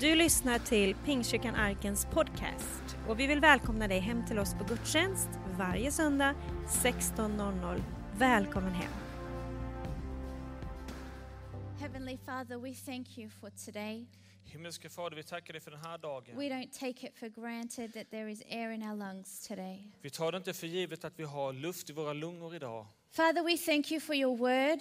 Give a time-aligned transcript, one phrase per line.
[0.00, 4.64] Du lyssnar till Pingstkyrkan Arkens podcast och vi vill välkomna dig hem till oss på
[4.64, 5.28] gudstjänst
[5.58, 6.34] varje söndag
[6.68, 7.82] 16.00.
[8.18, 8.92] Välkommen hem!
[11.80, 14.06] Heavenly Father, we thank you for today.
[14.44, 16.36] Himmelske Fader, vi tackar dig för den här dagen.
[16.36, 19.92] We don't take it for granted that there is air in our lungs today.
[20.02, 22.86] Vi tar det inte för givet att vi har luft i våra lungor idag.
[23.10, 24.80] Father, we thank you for your word.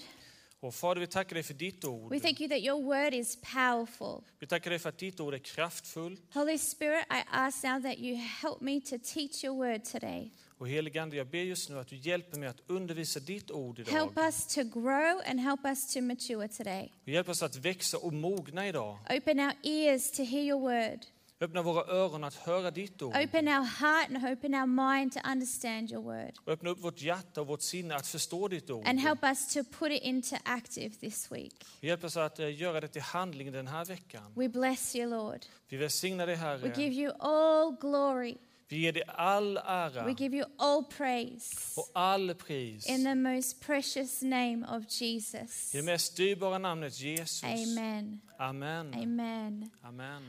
[0.60, 2.12] Och Fader, vi tackar dig för ditt ord.
[2.12, 4.24] We thank you that your word is powerful.
[4.40, 6.22] Vi tackar dig för att ditt ord är kraftfullt.
[6.34, 10.32] Holy Spirit, I ask now that you help me to teach your word today.
[10.58, 13.80] Och helige Ande, jag ber just nu att du hjälper mig att undervisa ditt ord
[13.80, 13.92] idag.
[13.92, 16.92] Help us to grow and help us to mature today.
[17.04, 18.98] Och hjälp oss att växa och mogna idag.
[19.10, 21.00] Open our ears to hear your word.
[21.40, 23.16] Öppna våra öron att höra ditt ord.
[23.16, 26.34] Open our heart and open our mind to understand your word.
[26.46, 28.88] Och öppna upp vårt hjärta och vårt sinne att förstå ditt ord.
[28.88, 31.54] And help us to put it into active this week.
[31.82, 34.34] Hjälp oss att eh, göra det till handling den här veckan.
[34.36, 35.40] We bless you, Lord.
[35.70, 36.84] Vi välsignar dig We Herre.
[36.84, 38.38] give you all glory.
[38.70, 41.80] Vi ger dig all ära We give you all praise.
[41.82, 42.90] och all pris.
[42.90, 45.76] In the most precious name of Jesus.
[45.76, 47.44] I det mest dyrbara namnet Jesus.
[47.44, 48.22] Amen.
[48.40, 48.94] Amen.
[48.94, 49.72] Amen.
[49.84, 50.24] Amen.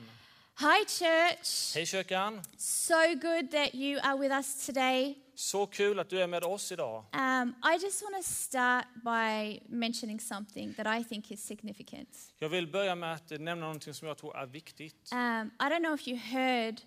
[0.60, 1.74] Hi, church.
[1.74, 2.42] Hej kyrkan!
[2.56, 5.14] So good that you are with us today.
[5.34, 7.04] Så kul att du är med oss idag.
[7.12, 12.08] Um, I just want to start by mentioning something that I think is significant.
[12.38, 15.12] Jag vill börja med att nämna någonting som jag tror är viktigt.
[15.12, 16.80] Um, I don't know if you heard,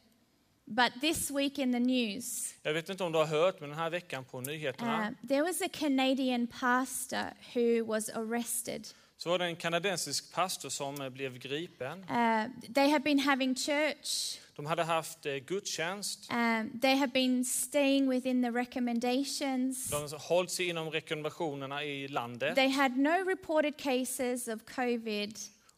[0.65, 3.79] but this week in the news, Jag vet inte om du har hört, men den
[3.79, 8.87] här veckan på nyheterna um, there was a Canadian pastor who was arrested.
[9.23, 11.99] Så var det en kanadensisk pastor som eh, blev gripen.
[12.09, 14.39] Uh, they have been having church.
[14.57, 16.31] De hade haft eh, gudstjänst.
[16.31, 19.89] Um, they have been staying within the recommendations.
[19.89, 22.55] De hållit sig inom rekommendationerna i landet.
[22.55, 25.37] They had no reported cases of COVID,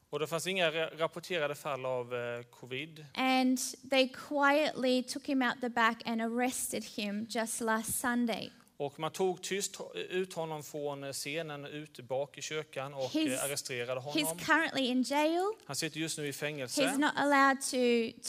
[0.10, 3.06] Och det fanns inga ra- rapporterade fall av eh, covid.
[3.14, 8.50] and they quietly took him out the back and arrested him just last Sunday.
[8.78, 9.78] Och man tog tyst
[10.10, 14.40] ut honom från eh, scenen ute bak i kyrkan och He's- eh, arresterade He's honom.
[14.40, 15.52] currently in jail.
[15.66, 16.98] Han sitter just nu i He's fängelse.
[16.98, 17.78] not allowed to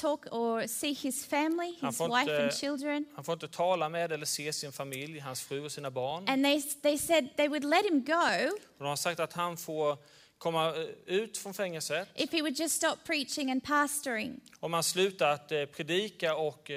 [0.01, 3.05] talk or see his family, Han his får wife and inte- children.
[3.15, 6.29] Han får inte tala med eller se sin familj, hans fru och sina barn.
[6.29, 9.57] And they, they said they would let him go Och de har sagt att han
[9.57, 9.99] får
[10.39, 14.41] komma eh, ut från fängelset if he would just stop preaching and pastoring.
[14.61, 16.71] om han slutar att predika och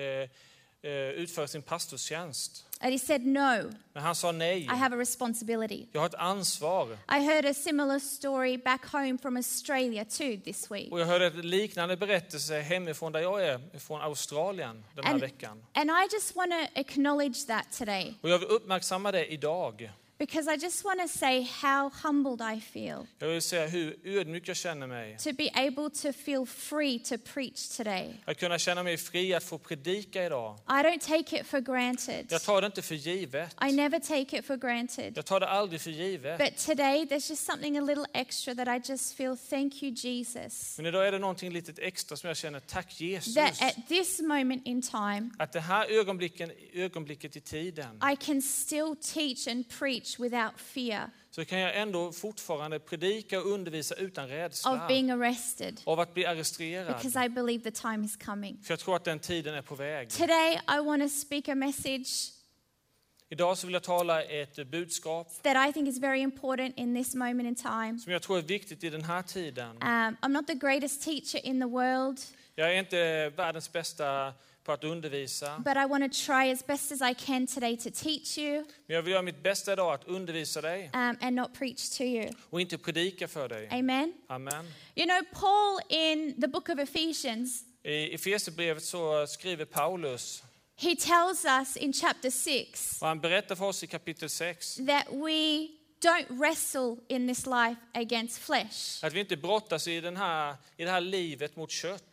[1.15, 2.63] utföra sin pastorstjänst.
[2.79, 4.61] And he said, No, Men han sa nej.
[4.61, 5.87] I have a responsibility.
[5.91, 6.97] Jag har ett ansvar.
[7.11, 10.91] I heard a similar story back home from Australia too this week.
[10.91, 15.21] Och jag hörde en liknande berättelse hemifrån där jag är, från Australien den här And,
[15.21, 15.63] veckan.
[15.73, 19.91] and I just want to acknowledge that today Och jag vill uppmärksamma det idag.
[20.19, 24.47] Because I just want to say how humbled I feel Jag vill säga hur ödmjuk
[24.47, 25.17] jag känner mig.
[25.23, 28.13] to be able to feel free to preach today.
[28.25, 30.59] Att kunna känna mig fri att få predika idag.
[30.67, 32.25] I don't take it for granted.
[32.29, 33.55] Jag tar det inte för givet.
[33.69, 35.17] I never take it for granted.
[35.17, 36.37] Jag tar det aldrig för givet.
[36.37, 40.77] But today there's just something a little extra that I just feel thank you, Jesus.
[40.77, 43.35] Men idag är det någonting litet extra som jag känner, tack Jesus.
[43.35, 48.41] That at this moment in time, Att det här ögonblicken, ögonblicket i tiden I can
[48.41, 54.25] still teach and preach without fear så kan jag ändå fortfarande predika och undervisa utan
[54.25, 56.87] of rädsla being arrested av att bli arresterad.
[56.87, 58.59] because I believe the time is coming.
[58.63, 60.09] För jag tror att den tiden är på väg.
[60.09, 62.33] Today, I want to speak a message
[63.29, 67.15] Idag så vill jag tala ett budskap that I think is very important in this
[67.15, 67.99] moment in time.
[67.99, 69.69] som jag tror är viktigt i den här tiden.
[69.69, 72.19] Um, I'm not the greatest teacher in the world,
[72.55, 74.33] Jag är inte världens bästa
[74.67, 77.89] på att undervisa, but I want to try as best as I can today to
[78.03, 78.53] teach you
[78.87, 82.03] men jag vill göra mitt bästa idag att undervisa dig um, and not preach to
[82.03, 82.29] you.
[82.49, 83.69] och inte predika för dig.
[83.71, 84.13] Amen.
[84.27, 84.65] Amen.
[84.95, 90.43] You know, Paul in the book of Ephesians, I Efesierbrevet så skriver Paulus,
[90.75, 95.05] he tells us in chapter 6 och han berättar för oss i kapitel 6, that
[95.11, 95.67] we
[96.01, 99.05] don't wrestle in this life against flesh.
[99.05, 102.03] att vi inte brottas i, den här, i det här livet mot kött.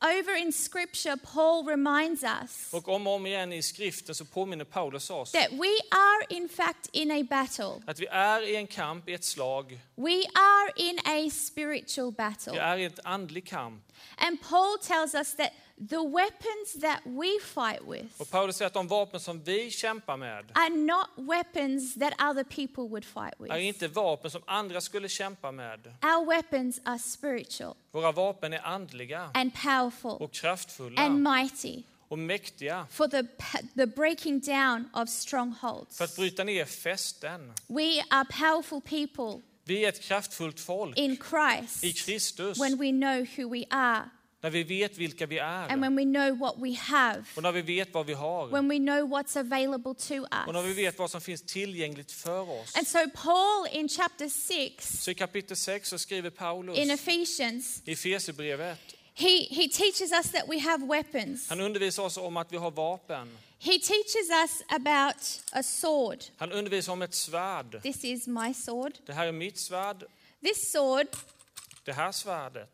[0.00, 4.64] Over in scripture, Paul reminds us Och om och om igen i skriften så påminner
[4.64, 7.82] Paulus oss that we are, in fact, in a battle.
[7.86, 9.80] att vi är i en kamp, i ett slag.
[9.96, 12.60] We are in a spiritual Vi battle.
[12.60, 13.84] är i ett andlig kamp.
[14.18, 15.50] And Paul tells us that
[15.90, 20.16] the weapons that we fight with Och Paulus säger att de vapen som vi kämpar
[20.16, 23.66] med are not weapons that other people would fight är with.
[23.66, 25.86] inte vapen som andra skulle kämpa med.
[26.02, 32.18] Our weapons are spiritual Våra vapen är andliga and powerful och kraftfulla and mighty och
[32.18, 33.22] mäktiga for the,
[33.76, 35.96] the breaking down of strongholds.
[35.98, 37.52] för att bryta ner fästen.
[37.66, 42.90] We are powerful people Vi är ett kraftfullt folk in Christ i Kristus when we
[42.90, 45.76] know who we are När vi vet vilka vi and är.
[45.76, 48.46] when we know what we have, Och när vi vet vad vi har.
[48.48, 50.14] when we know what's available to
[50.46, 50.78] Och när vi us.
[50.78, 52.76] vet vad som finns tillgängligt för oss.
[52.76, 57.82] And so, Paul in chapter 6 Så i kapitel 6 så skriver Paulus in Ephesians,
[57.84, 58.78] i Efesierbrevet.
[59.14, 61.48] he, he teaches us that we have weapons.
[61.48, 63.38] Han undervisar oss om att vi har vapen.
[63.60, 66.18] He teaches us about a sword.
[66.36, 67.82] Han undervisar om ett svärd.
[67.82, 68.92] This is my sword.
[69.06, 70.04] Det här är mitt svärd.
[70.44, 71.06] This sword,
[71.84, 72.70] Det här svärdet.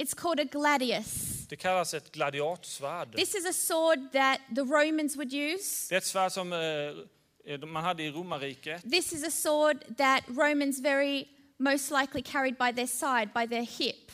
[0.00, 1.46] It's called a gladius.
[1.48, 3.16] Det kallas ett gladiatorsvärd.
[3.16, 5.86] This is a sword that the Romans would use.
[5.88, 8.82] Det är ett svärd som eh, man hade i romarriket.
[8.82, 11.24] This is a sword that Romans very
[11.58, 14.10] most likely carried by their side, by their hip.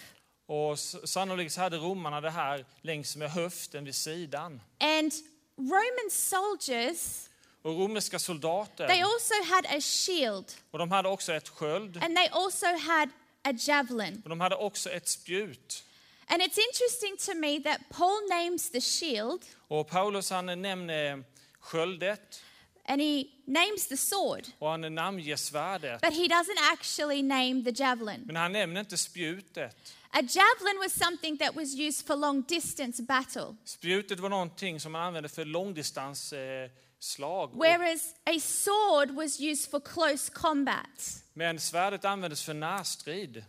[0.47, 4.61] Och sannolikt hade romarna det här längs med höften vid sidan.
[4.81, 5.13] And
[5.57, 7.29] Roman soldiers,
[7.63, 11.97] Och romerska they soldater, also had a shield och de hade också ett sköld.
[12.05, 13.09] and they also had
[13.43, 14.21] a javelin.
[14.25, 15.85] Och de hade också ett spjut.
[16.27, 21.25] And it's interesting to me that Paul names the shield Och Paulus han nämner
[21.61, 22.43] sköldet
[22.85, 26.01] and he names the sword, och han namnger svärdet.
[26.01, 28.23] but he doesn't actually name the javelin.
[28.27, 29.95] Men han nämner inte spjutet.
[30.13, 34.93] A javelin was something that was used for long distance battle, Spjutet var någonting som
[34.93, 37.51] man använde för långdistansslag.
[37.51, 41.23] Eh, whereas a sword was used for close combat.
[41.35, 43.45] Men svärdet användes för närstrid.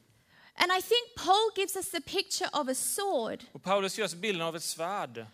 [0.56, 4.16] And I think Paul gives us the picture of a sword Och Paulus ger oss
[4.16, 5.26] bilden av ett svärd.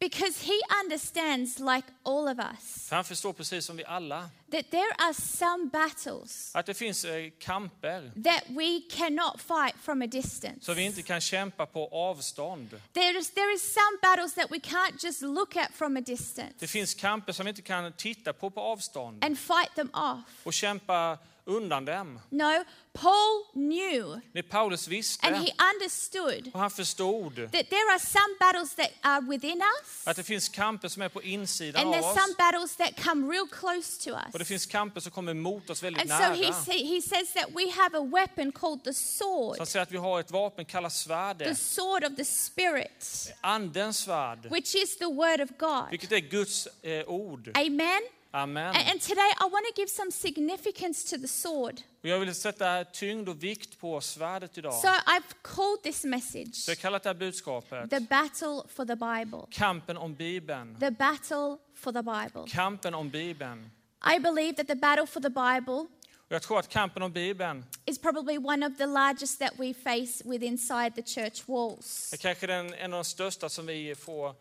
[0.00, 0.52] Because he
[0.84, 5.14] understands, like all of us, För han förstår precis som vi alla that there are
[5.14, 10.60] some battles att det finns eh, kamper that we cannot fight from a distance.
[10.64, 12.80] som vi inte kan kämpa på avstånd.
[12.92, 16.54] There is, there is some battles that we can't just look at from a distance
[16.58, 20.46] Det finns kamper som vi inte kan titta på på avstånd and fight them off.
[20.46, 21.18] och kämpa
[21.48, 22.20] undan dem.
[22.30, 27.98] No, Paul knew Det Paulus and visste he understood och han förstod that there are
[27.98, 31.94] some battles that are within us att det finns kamper som är på insidan and
[31.94, 34.48] av there's oss some battles that come real close to och det us.
[34.48, 36.52] finns kamper som kommer mot oss väldigt And so he, nära.
[36.52, 39.92] sa- he says that we have a weapon called the Så sword, han säger att
[39.92, 44.96] vi har ett vapen kallat the svärdet, sword of the Spirit, andens svärd, which is
[44.98, 45.90] the word of God.
[45.90, 47.50] vilket är Guds eh, ord.
[47.54, 48.00] Amen.
[48.30, 48.74] Amen.
[48.76, 51.80] And, today I want to give some significance to the sword.
[52.02, 54.74] Och jag vill sätta tyngd och vikt på svärdet idag.
[54.74, 58.96] So I've called this message Så jag kallar det här budskapet the battle for the
[58.96, 59.46] Bible.
[59.50, 60.76] kampen om Bibeln.
[60.80, 62.44] The battle for the Bible.
[62.48, 63.70] Kampen om Bibeln.
[64.16, 65.86] I believe that the battle for the Bible
[66.28, 69.74] Och jag tror att kampen om Bibeln is probably one of the largest that we
[69.74, 72.12] face with inside the church walls.
[72.12, 74.34] är kanske den, en av de största som vi får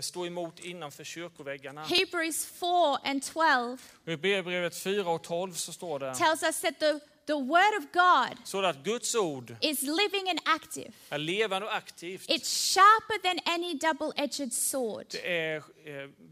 [0.00, 1.84] stå emot innanför kyrkoväggarna.
[1.84, 6.60] Hebrews 4 and 12 Och I Hebreerbrevet 4 och 12 så står det tells us
[6.60, 10.90] that the, the word of God så att Guds ord is living and active.
[11.10, 12.28] är levande och aktivt.
[12.28, 15.06] It's sharper than any double-edged sword.
[15.10, 15.62] Det är eh,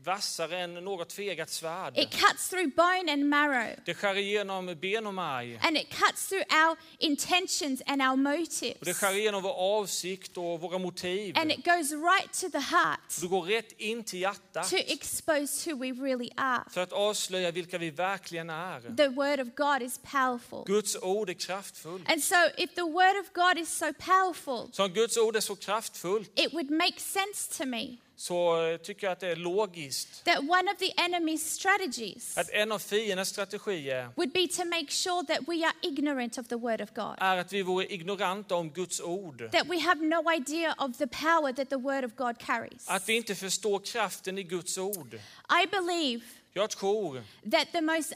[0.05, 1.99] vassare än något tvegat svärd.
[1.99, 3.77] It cuts through bone and marrow.
[3.85, 5.59] Det skär igenom ben och märg.
[5.63, 8.99] And it cuts through our intentions and our Och det motives.
[8.99, 11.39] skär igenom vår avsikt och våra motiv.
[11.39, 15.71] And it goes right to the heart Det går rätt in till hjärtat to expose
[15.71, 16.65] who we really are.
[16.71, 18.97] för att avslöja vilka vi verkligen är.
[18.97, 20.65] The word of God is powerful.
[20.67, 22.11] Guds ord är kraftfullt.
[22.11, 25.41] And so, if the word of God is so powerful, Så om Guds ord är
[25.41, 29.37] så kraftfullt it would make sense to me så eh, tycker jag att det är
[29.37, 34.65] logiskt that one of the enemy's strategies att en av fiendens strategier would be to
[34.65, 37.87] make sure that we are ignorant of the word of God, är att vi vore
[37.93, 39.51] ignoranta om Guds ord.
[39.53, 42.89] that we have no idea of the power that the word of God carries.
[42.89, 45.15] Att vi inte förstår kraften i Guds ord.
[45.63, 48.13] I believe Jag tror that the most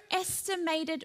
[0.00, 1.04] underestimated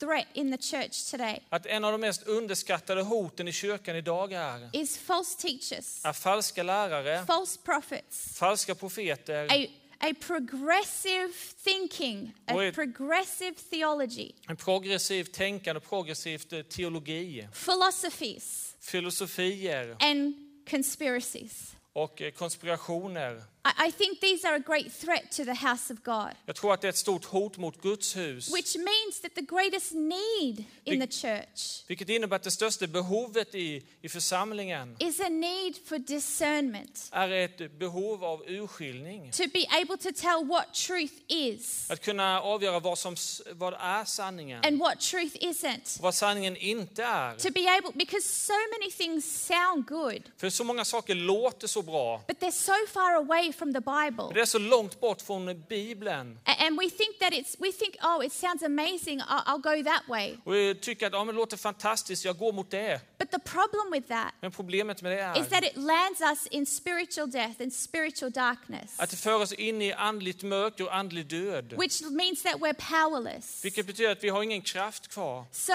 [0.00, 4.32] threat in the church today att en av de mest underskattade hoten i kyrkan idag
[4.32, 9.66] är, is false teachers, är falska lärare, false prophets, falska profeter, a,
[10.00, 11.32] a progressive
[11.64, 12.74] thinking, a Wait.
[12.74, 20.34] progressive theology, en progressiv tänkande, progressivt eh, teologi, philosophies, filosofier and
[20.70, 21.74] conspiracies.
[21.92, 23.42] och eh, konspirationer.
[23.64, 26.80] I, think these are a great threat to the house of God, Jag tror att
[26.80, 28.54] det är ett stort hot mot Guds hus.
[28.54, 33.54] which means that the greatest need in the church Vilket innebär att det största behovet
[33.54, 39.30] i, i församlingen is a need for discernment, är ett behov av urskiljning.
[39.32, 43.16] to be able to tell what truth is Att kunna avgöra vad, som,
[43.52, 46.02] vad är sanningen and what truth isn't.
[46.02, 47.36] vad sanningen inte är.
[47.36, 51.82] To be able, because so many things sound good, För så många saker låter så
[51.82, 52.22] bra.
[52.28, 54.34] but they're so far away from the Bible.
[54.34, 56.38] Det är så långt bort från Bibeln.
[56.44, 60.02] And we think that it's, we think, oh, it sounds amazing, I'll, I'll go that
[60.08, 60.36] way.
[60.44, 63.00] Och vi tycker att ja, men det låter fantastiskt, jag går mot det.
[63.18, 66.46] But the problem with that Men problemet med det is that är it lands us
[66.46, 70.94] in spiritual death and spiritual darkness, att det för oss in i andligt mörker och
[70.96, 71.74] andlig död.
[71.78, 73.64] which means that we're powerless.
[73.64, 75.44] Vilket betyder att vi har ingen kraft kvar.
[75.52, 75.72] So,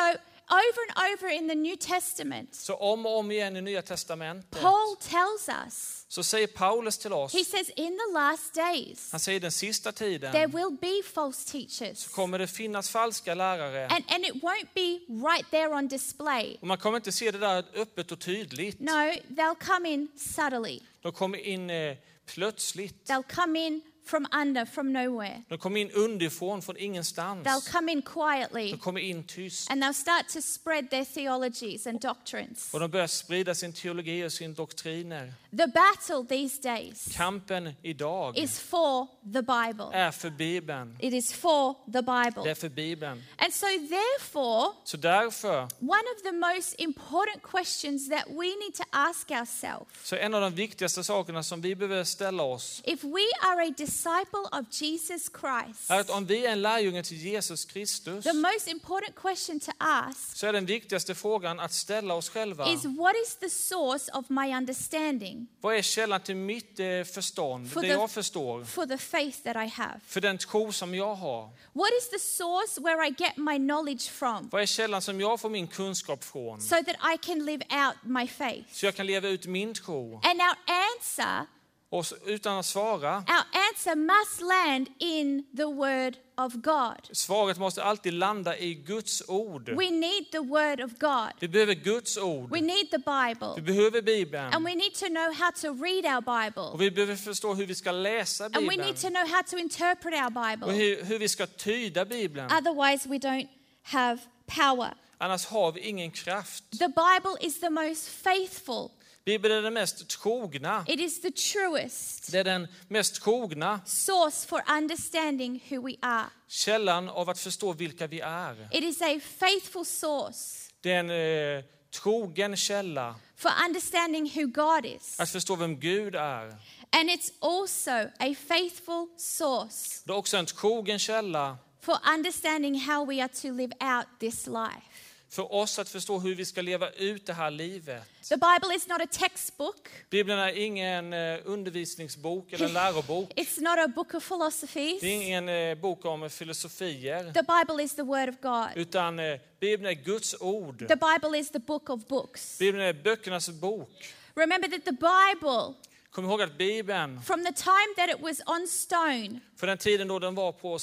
[0.53, 4.61] over and over in the New Testament, Så om och om igen i Nya Testamentet
[4.61, 9.19] Paul tells us, så säger Paulus till oss, he says, in the last days, han
[9.19, 12.07] säger den sista there tiden will be false teachers.
[12.07, 13.87] kommer det finnas falska lärare.
[13.87, 16.57] And, and it won't be right there on display.
[16.61, 18.79] Och man kommer inte se det där öppet och tydligt.
[18.79, 18.91] No,
[19.29, 20.79] they'll come in subtly.
[21.01, 23.09] De kommer in eh, plötsligt.
[23.09, 25.41] They'll come in from under, from nowhere.
[25.49, 27.43] De kommer in underifrån, från ingenstans.
[27.43, 29.71] They'll come in quietly De kommer in tyst.
[29.71, 32.73] and they'll start to spread their theologies and doctrines.
[32.73, 35.33] Och de börjar sprida sin teologi och sin doktriner.
[35.57, 39.89] The battle these days Kampen idag is for the Bible.
[39.93, 40.97] är för Bibeln.
[40.99, 42.55] It is for the Det är Bible.
[42.55, 43.23] för Bibeln.
[43.37, 48.83] And so, therefore, Så därför, one of the most important questions that we need to
[48.91, 53.25] ask ourselves så en av de viktigaste sakerna som vi behöver ställa oss if we
[53.41, 57.65] are a disciple of Jesus Christ, är att om vi är en lärjunge till Jesus
[57.65, 62.29] Kristus the most important question to ask så är den viktigaste frågan att ställa oss
[62.29, 62.69] själva.
[62.69, 67.71] is what is the source of my understanding Vad är källan till mitt eh, förstånd,
[67.71, 69.99] For det the- jag förstår, for the faith that I have?
[70.07, 71.43] för den tro som jag har?
[71.73, 75.39] What is the source where I get my knowledge from Vad är källan som jag
[75.41, 76.61] får min kunskap från?
[76.61, 78.73] so that I can live out my faith?
[78.73, 80.15] Så jag kan leva ut min tro.
[80.23, 80.55] And our
[80.97, 81.45] answer,
[81.93, 87.09] Och utan att svara, our answer must land in the word of God.
[87.11, 89.69] svaret måste alltid landa i Guds ord.
[89.69, 91.31] We need the word of God.
[91.39, 92.49] Vi behöver Guds ord.
[92.49, 93.61] We need the Vi Bible.
[93.73, 94.63] behöver And Bibeln.
[94.63, 96.85] we need to know how to read our Och Bible.
[96.85, 98.81] vi behöver förstå hur vi ska läsa And we Bibeln.
[98.87, 100.71] need to know how to interpret our Och Bible.
[100.73, 102.45] hur, hur vi ska tyda Bibeln.
[102.51, 103.47] Otherwise, we don't
[103.83, 104.93] have power.
[105.17, 106.63] Annars har vi ingen kraft.
[106.79, 108.89] The Bible is the most faithful,
[109.25, 110.85] Bibeln är den mest trogna.
[110.87, 116.25] it is the truest Det är den mest trogna source for understanding who we are.
[116.47, 118.67] källan av att förstå vilka vi är.
[118.71, 121.09] It is a faithful source Det är en
[121.57, 121.63] eh,
[122.01, 125.19] trogen källa for understanding who God is.
[125.19, 126.47] att förstå vem Gud är.
[126.95, 133.05] And it's also a faithful source Det är också en trogen källa for understanding how
[133.05, 134.87] we are to live out this life.
[135.33, 138.03] För oss att förstå hur vi ska leva ut det här livet.
[138.29, 143.33] The Bible is not a textbook, Bibeln är ingen eh, undervisningsbok eller lärobok.
[143.35, 145.01] it's not a book of philosophies.
[145.01, 147.33] Det är ingen eh, bok om filosofier.
[147.33, 148.67] The Bible is the Word of God.
[148.75, 150.87] Utan eh, Bibeln är Guds ord.
[150.87, 152.59] The Bible is the book of books.
[152.59, 154.13] Bibeln är böckernas bok.
[154.35, 155.73] Remember that the Bible,
[156.13, 160.07] Kom ihåg att Bibeln, from the time that it was on stone för den tiden
[160.07, 160.79] då den var på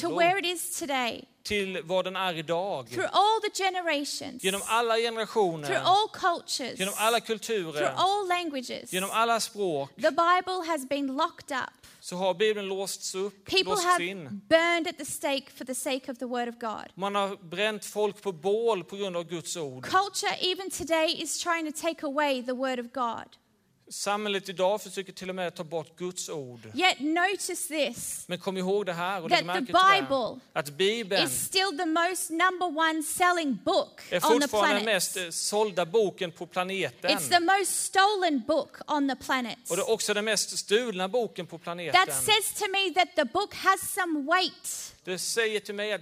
[0.00, 2.88] to where it is today, till vad den är idag.
[2.88, 8.28] through all the generations, Genom alla through generationer, all cultures, genom alla through kulturer, all
[8.28, 11.86] languages, genom alla språk, the Bible has been locked up.
[12.00, 14.40] så har Bibeln låsts upp, People låsts have in.
[14.48, 16.88] burned at the stake for the sake of the Word of God.
[16.94, 19.84] Man har bränt folk på bål på grund av Guds ord.
[19.84, 23.36] Culture, even today, is trying to take away the Word of God.
[23.88, 26.60] Samhället idag försöker till och med ta bort Guds ord.
[26.74, 29.60] Yet, notice this Men kom ihåg det här och That the.
[29.60, 35.16] Bible Att Bibeln is still the most number one selling book är fortfarande den mest
[35.16, 37.10] eh, sålda boken på planeten.
[37.10, 39.58] It's the most stolen book on the planet.
[39.70, 42.06] Och det är också den mest stulna boken på planeten.
[42.06, 44.94] That says to me that the book has some weight.
[45.04, 46.00] Det säger till mig att,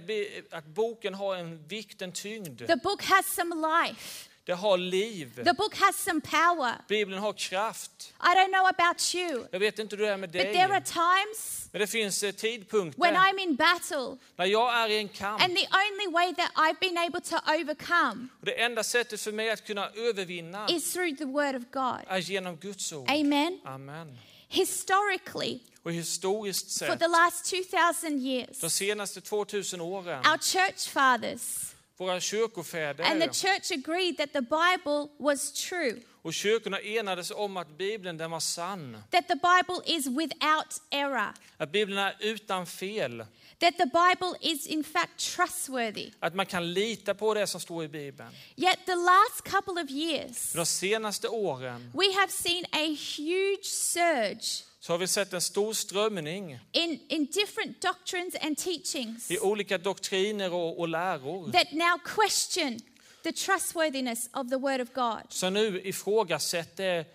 [0.51, 2.67] att boken har en vikt, en tyngd.
[2.67, 4.29] The book has some life.
[4.45, 5.35] Det har liv.
[5.45, 6.81] The book has some power.
[6.87, 8.13] Bibeln har kraft.
[8.21, 10.79] I don't know about you, Jag vet inte hur det är med but there are
[10.79, 10.83] dig.
[10.93, 15.07] times Men det finns eh, when tidpunkter I'm in battle när jag är i en
[15.07, 15.41] kamp.
[15.43, 19.31] and the only way that I've been able to overcome Och det enda sättet för
[19.31, 21.99] mig att kunna övervinna is through the Word of God.
[22.07, 23.09] är genom Guds ord.
[23.09, 23.59] Amen.
[23.65, 24.17] Amen.
[24.49, 30.87] Historically, Och historiskt for sett, the last 2,000 years, de senaste 2000 åren, our church
[30.89, 37.31] fathers våra and the kyrkofäder church agreed that the Bible was true, och kyrkorna enades
[37.31, 38.97] om att Bibeln den var sann.
[39.11, 43.25] that the Bible is without error, Att Bibeln är utan fel.
[43.59, 46.11] That the Bible is in fact trustworthy.
[46.19, 48.29] Att man kan lita på det som står i Bibeln.
[48.57, 54.63] Yet the last couple of years, De senaste åren we have seen a huge surge
[54.79, 59.77] så har vi sett en stor strömning in, in different doctrines and teachings i olika
[59.77, 62.79] doktriner och, och läror that now question
[63.23, 65.21] the trustworthiness of the Word of God.
[65.29, 67.05] som nu ifrågasätter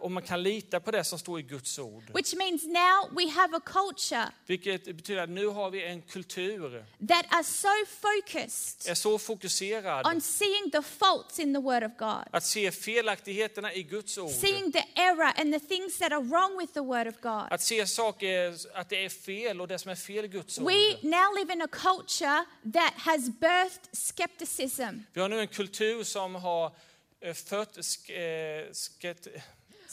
[0.00, 2.10] och man kan lita på det som står i Guds ord.
[2.14, 6.84] Which means now we have a culture Vilket betyder att nu har vi en kultur,
[7.08, 7.68] that are so
[8.00, 12.70] focused är så fokuserad on seeing the faults in the Word of God, att se
[12.72, 14.30] felaktigheterna i Guds ord.
[14.30, 17.46] seeing the error and the things that are wrong with the Word of God.
[17.50, 20.66] Att se saker, att det är fel och det som är fel i Guds ord.
[20.66, 24.98] We now live in a culture that has birthed skepticism.
[25.12, 26.72] Vi har nu en kultur som har
[27.20, 29.28] eh, fött sk- eh, sket-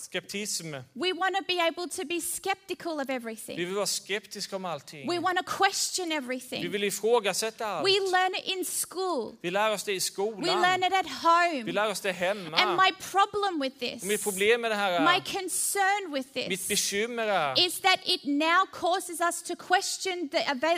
[0.03, 0.73] skeptism.
[0.93, 3.57] We want to be able to be skeptical of Vi everything.
[3.57, 5.09] vill vara skeptiska om allting.
[5.09, 6.71] We want to question Vi everything.
[6.71, 7.87] vill ifrågasätta allt.
[7.87, 9.35] We learn it in school.
[9.41, 10.61] Vi lär oss det i We skolan.
[10.61, 11.71] learn it at Vi home.
[11.71, 12.75] lär oss det And hemma.
[12.83, 16.67] my problem with Och mitt this, problem med det här, my concern with mitt this,
[16.67, 20.37] bekymmer är is that it now causes us to question the,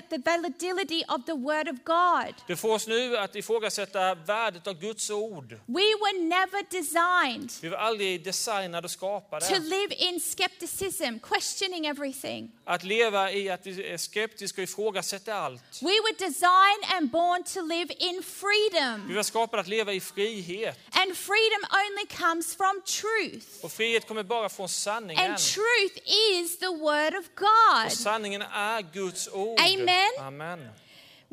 [0.09, 2.33] the validity of the Word of God.
[2.47, 5.51] det får oss nu att ifrågasätta värdet av Guds ord.
[5.65, 11.85] We were never designed Vi var aldrig designade och to skapade live in skepticism, questioning
[11.85, 12.51] everything.
[12.65, 15.63] att leva i att vi är skeptiska och ifrågasätter allt.
[15.81, 19.15] We were designed and born to live in Vi freedom.
[19.15, 20.79] var skapade att leva i frihet.
[20.91, 23.47] And freedom only comes from truth.
[23.61, 25.25] Och frihet kommer bara från sanningen.
[25.31, 25.97] And truth
[26.31, 27.85] is the Word of God.
[27.85, 29.59] Och sanningen är Guds ord.
[29.59, 30.09] Amen.
[30.19, 30.69] Amen.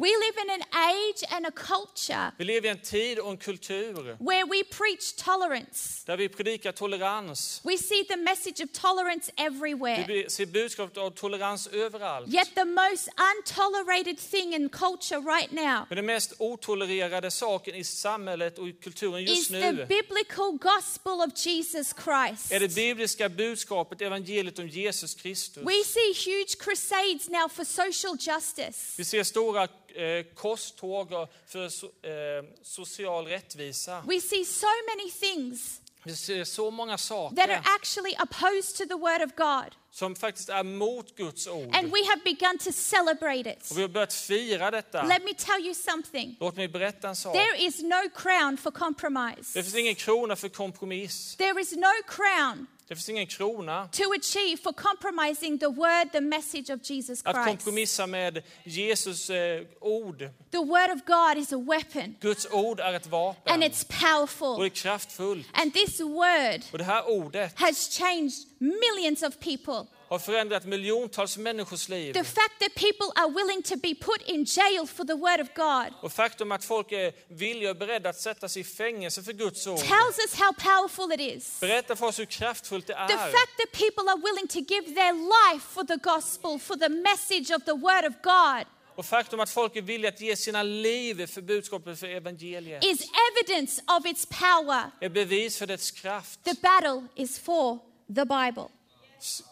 [0.02, 3.36] We live in an age and a culture Vi lever i en tid och en
[3.36, 6.02] kultur where we preach tolerance.
[6.06, 7.60] där vi predikar tolerans.
[7.64, 10.04] We see the message of tolerance everywhere.
[10.08, 12.34] Vi ser budskapet av tolerans överallt.
[12.34, 17.84] Yet the most untolerated thing in culture right now Men den mest otolererade saken i
[17.84, 22.52] samhället och i kulturen is just the nu biblical gospel of Jesus Christ.
[22.52, 25.62] är det bibliska budskapet, evangeliet om Jesus Kristus.
[25.66, 28.94] We see huge crusades now for social justice.
[28.96, 31.08] Vi ser stora eh, korståg
[31.46, 34.02] för eh, social rättvisa.
[34.08, 38.86] We see so many things Vi ser så många that are saker actually opposed to
[38.86, 39.74] the Word of God.
[39.90, 41.76] som faktiskt är mot Guds ord.
[41.76, 43.70] And we have begun to celebrate it.
[43.70, 45.02] Och vi har börjat fira detta.
[45.02, 46.36] Let me tell you something.
[46.40, 47.34] Låt mig berätta en sak.
[47.34, 49.58] There is no crown for compromise.
[49.58, 51.36] Det finns ingen krona för kompromiss.
[51.36, 56.20] There is no crown Det finns ingen krona to achieve for compromising the word, the
[56.20, 57.48] message of Jesus att Christ.
[57.48, 60.18] kompromissa med Jesus eh, ord.
[60.50, 63.88] The word of God is a weapon Guds ord är ett vapen and it's och
[63.88, 64.70] det är powerful.
[64.70, 65.46] kraftfullt.
[65.52, 69.86] And this word Och det här ordet has changed millions of people.
[70.12, 72.12] Har förändrat miljontals människors liv.
[72.12, 75.48] The fact that people are willing to be put in jail for the word of
[75.54, 79.32] God Och faktum att folk är villiga och beredda att sätta sig i fängelse för
[79.32, 81.60] Guds ord tells us how powerful it is.
[81.60, 83.32] berättar för oss hur kraftfullt det The är.
[83.32, 87.56] fact that people are willing to give their life for the gospel, for the message
[87.56, 91.26] of the word of God, Och faktum att folk är villiga att ge sina liv
[91.26, 94.90] för budskapet för evangeliet is evidence of its power.
[95.00, 96.44] är bevis för dess kraft.
[96.44, 97.78] The battle is for
[98.14, 98.68] the Bible.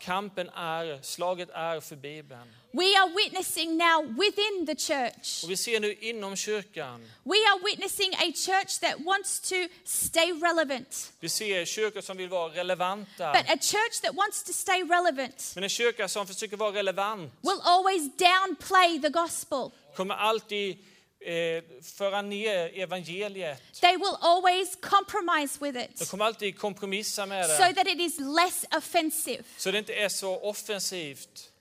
[0.00, 2.54] Kampen är, slaget är för Bibeln.
[2.72, 5.44] We are witnessing now within the church.
[5.44, 9.54] Och vi ser nu inom kyrkan, We are witnessing a church that wants to
[9.84, 11.12] stay relevant.
[11.20, 13.32] vi ser kyrkor som vill vara relevanta.
[13.32, 17.32] But a church that wants to stay relevant Men en kyrka som försöker vara relevant
[17.42, 19.70] will always downplay the gospel.
[19.96, 20.78] kommer alltid
[21.20, 23.62] eh, föra ner evangeliet.
[23.80, 27.74] They will always compromise with De it kommer alltid kompromissa med so det.
[27.74, 29.44] that it is less offensive.
[29.56, 31.52] Så det inte är så offensivt.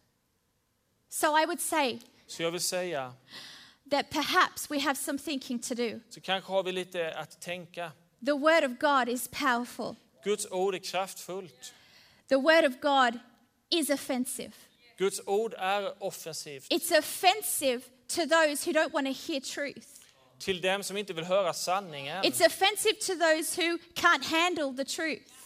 [1.09, 3.13] So I would say Så jag vill säga,
[3.91, 5.99] that perhaps we have some thinking to do.
[6.09, 7.91] så kanske har vi lite att tänka.
[8.25, 9.95] The word of God is powerful.
[10.23, 11.73] Guds ord är kraftfullt.
[12.29, 13.19] The word of God
[13.69, 14.51] is offensive.
[14.97, 16.71] Guds ord är offensivt.
[16.71, 19.99] It's offensive to those who don't want to hear truth.
[20.39, 22.23] Till dem som inte vill höra sanningen.
[22.23, 25.38] It's offensive to those who can't handle the truth.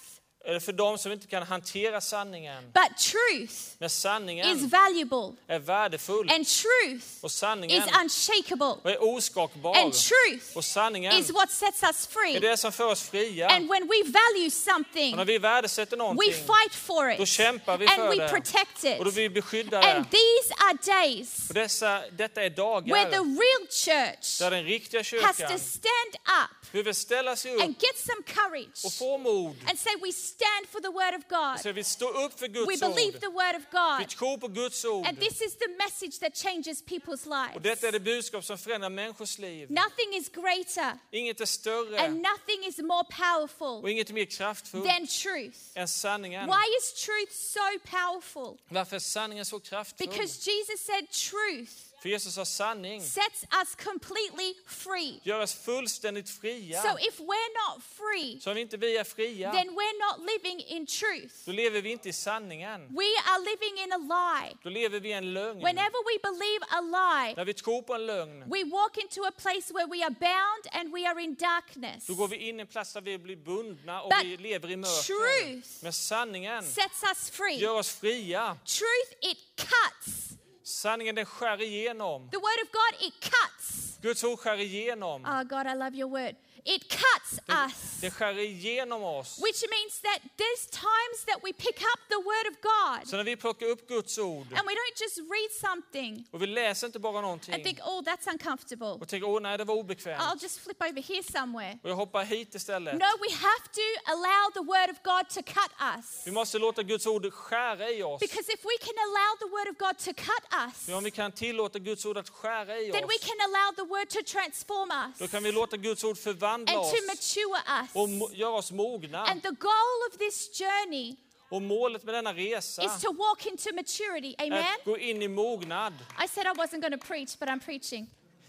[0.45, 2.63] Eller för dem som inte kan hantera sanningen.
[2.73, 6.29] But truth Men is sanningen valuable, är värdefull.
[6.32, 9.75] and truth Och is sanningen unshakable, är oskakbar.
[9.77, 12.39] and truth Och sanningen is what sets us är free.
[12.39, 13.47] det som för oss fria.
[13.49, 17.29] And when we value Och something, när vi värdesätter we någonting fight for då it
[17.29, 18.29] kämpar vi and för we det.
[18.29, 19.17] protect och då it.
[19.17, 23.67] vill vi beskydda And these are days Och dessa, detta är where the dagar real
[23.71, 27.97] church där den riktiga has kyrkan to stand up behöver ställa sig upp and get
[27.97, 29.56] some courage och få mod.
[29.69, 31.60] and say, We stand for the word of God.
[31.62, 33.22] Så vi står upp för We Guds believe ord.
[33.22, 34.10] the word of Vi God.
[34.10, 35.08] tror på Guds ord.
[35.08, 37.93] And this is the message that changes people's Och detta är lives.
[37.93, 39.72] det budskap som förändrar människors liv.
[39.72, 44.26] Nothing is greater Inget är större and nothing is more och powerful inget är mer
[44.26, 45.58] kraftfullt than truth.
[45.76, 46.46] än sanningen.
[46.48, 48.58] Why is truth so powerful?
[48.69, 50.08] Varför är sanningen så kraftfull?
[50.08, 53.01] Because Jesus said truth För Jesus har sanning.
[53.01, 55.19] sets us completely free.
[55.23, 56.81] Gör oss fullständigt fria.
[56.81, 60.59] So if we're not free, Så om inte vi är fria, then we're not living
[60.67, 61.35] in truth.
[61.45, 62.81] då lever vi inte i sanningen.
[62.81, 64.57] We are living in a lie.
[64.63, 65.61] Då lever vi i en lögn.
[65.63, 69.31] Whenever we believe a lie, När vi tror på en lögn, we walk into a
[69.31, 72.05] place where we are bound and we are in darkness.
[72.07, 74.71] då går vi in i en plats där vi blir bundna och But vi lever
[74.71, 75.43] i mörker.
[75.43, 77.55] truth Men sanningen Sets us free.
[77.57, 78.57] gör oss fria.
[78.65, 80.33] Truth, it cuts.
[80.63, 82.30] Sanningen den skär igenom.
[82.30, 83.97] The word of God, it cuts.
[84.02, 85.26] Guds ord skär igenom.
[85.26, 86.36] Oh, God, I love your word.
[86.65, 88.02] It cuts us.
[88.02, 89.39] Det skär igenom oss.
[89.39, 93.23] Which means that there's times that we pick up the word of God Så när
[93.23, 96.99] vi plockar upp Guds ord and we don't just read something och vi läser inte
[96.99, 98.88] bara and någonting think, oh, that's uncomfortable.
[98.88, 101.80] och tänker åh nej det var I'll obekvämt just flip over here somewhere.
[101.84, 102.93] och jag hoppar hit istället.
[102.93, 106.23] No, we have to allow the word of God to cut us.
[106.26, 108.19] Vi måste låta Guds ord skära i oss.
[108.19, 111.12] Because if we can allow the word of God to cut us, För om vi
[111.12, 114.19] kan tillåta Guds ord att skära i then we oss, can allow the word to
[114.34, 118.51] transform då us kan vi låta Guds ord förvandla and oss to mature och göra
[118.53, 119.23] oss mogna.
[119.25, 121.15] And the goal of this journey
[121.49, 124.35] Och målet med denna resa is to walk into maturity.
[124.37, 124.59] är Amen?
[124.79, 125.93] att gå in i mognad.
[126.25, 128.07] I said I wasn't going to preach, but I'm preaching.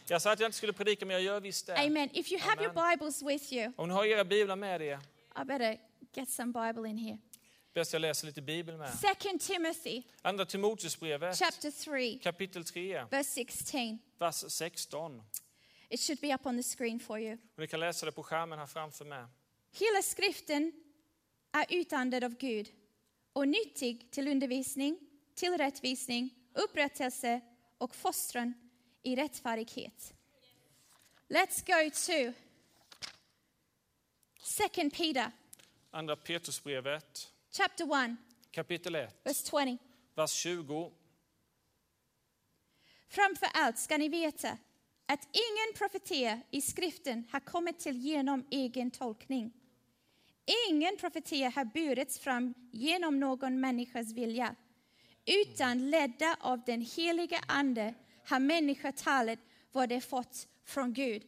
[0.09, 1.77] Jag sa att jag inte skulle predika, men jag gör visst det.
[1.77, 2.09] Amen.
[2.13, 2.91] If you have your Amen.
[2.99, 5.01] Bibles with you, Om ni har era biblar med er,
[5.43, 5.77] I better
[6.15, 7.19] get some Bible in here.
[7.75, 8.95] bäst jag läser lite bibel med.
[8.95, 13.99] Second Timothy Andra Timoteusbrevet, chapter 3, kapitel 3, verse 16.
[14.19, 15.23] vers 16.
[15.89, 17.33] It should be up on the screen for you.
[17.33, 19.25] Och ni kan läsa det på skärmen här framför mig.
[19.73, 20.73] Hela skriften
[21.53, 22.73] är utandad av Gud
[23.33, 24.99] och nyttig till undervisning,
[25.35, 27.41] till rättvisning, upprättelse
[27.79, 28.55] och fostran
[29.03, 30.15] i rättfärdighet.
[31.29, 32.39] Let's go to
[34.43, 35.33] Second Peter
[35.91, 38.17] Andra Petrusbrevet, chapter 1,
[38.51, 39.79] kapitel 1, verse 20.
[40.15, 40.93] vers 20.
[43.09, 44.59] Framför allt ska ni veta
[45.07, 49.53] att ingen profetia i skriften har kommit till genom egen tolkning.
[50.71, 54.55] Ingen profetia har burits fram genom någon människas vilja,
[55.27, 57.95] utan ledda av den heliga Ande
[58.27, 59.39] har människor talat
[59.73, 61.23] vad de fått från Gud.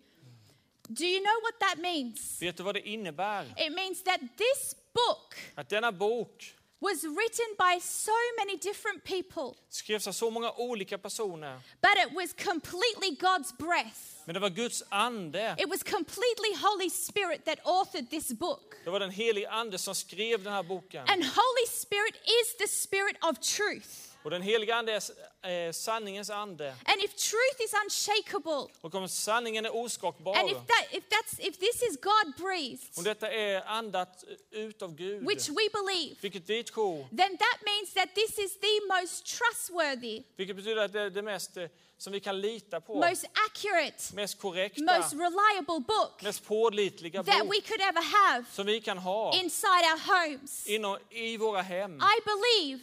[0.89, 2.43] Do you know what that means?
[2.43, 3.45] Vet du vad det innebär?
[3.67, 9.57] It means that this book Att denna bok was written by so many different people,
[9.71, 11.61] skrevs av så många olika personer.
[11.81, 14.01] but it was completely God's breath.
[14.25, 15.55] Men det var Guds ande.
[15.59, 18.77] It was completely Holy Spirit that authored this book.
[18.85, 21.01] Det var den helige ande som skrev den här boken.
[21.09, 24.16] And Holy Spirit is the spirit of truth.
[24.27, 25.01] Och den helige ande
[25.43, 26.69] är eh, sanningens ande.
[26.85, 31.49] And if truth is unshakable, Och om sanningen är oskakbar, and if that if that's
[31.49, 36.17] if this is God breathed, om detta är andat ut av Gud, which we believe,
[36.21, 40.93] vilket vi tror, then that means that this is the most trustworthy, vilket betyder att
[40.93, 45.13] det är det mest eh, som vi kan lita på, most accurate, mest korrekta, most
[45.13, 49.85] reliable book mest pålitliga that bok we could ever have som vi kan ha inside
[49.93, 50.67] our homes.
[50.67, 52.01] inom, i våra hem.
[52.01, 52.81] I believe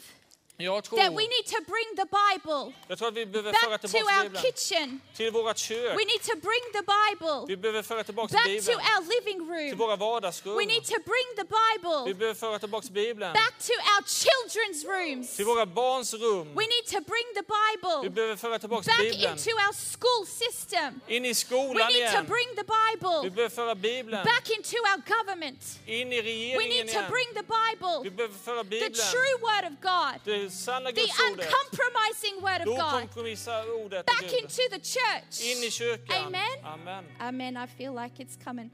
[0.58, 3.70] Jag tror, that we need to bring the Bible jag tror att vi behöver föra
[3.70, 5.02] back to our Bibeln kitchen.
[5.16, 5.92] till vårt kök.
[6.00, 9.54] We need to bring the Bible Vi behöver föra tillbaka back to our living till
[9.56, 9.78] room.
[9.78, 10.56] våra vardagsrum.
[10.58, 14.82] We need to bring the Vi Bible behöver föra tillbaka Bibeln back to our children's
[14.94, 15.36] rooms.
[15.36, 16.48] till våra barns rum.
[16.56, 20.26] We need to bring the Vi Bible behöver föra tillbaka back Bibeln into our school
[20.28, 21.02] system.
[21.08, 24.78] in i We skolan need to bring the Vi Bible behöver föra Bibeln back into
[24.92, 25.62] our government.
[25.86, 29.66] in i We regeringen need to bring the Vi Bible, behöver föra the true Word
[29.72, 30.16] of God,
[30.50, 34.34] sanna the Gudsordet, uncompromising Word of God, okompromissade ordet back Gud.
[34.34, 35.42] into the church.
[35.42, 36.26] In i kyrkan.
[36.26, 36.58] Amen.
[36.64, 37.04] Amen.
[37.20, 37.58] Amen.
[37.58, 38.70] I feel like it's coming.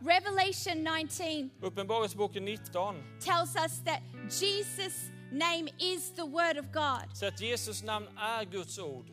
[0.00, 7.04] Revelation 19 Uppenbarelseboken 19 tells us that Jesus' name is the Word of God.
[7.14, 9.10] säger att Jesus namn är Guds ord.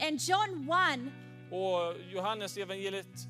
[0.00, 1.12] And John 1,
[1.50, 3.28] Och Johannes evangeliet